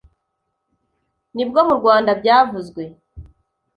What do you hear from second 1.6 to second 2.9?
mu Rwanda byavuzwe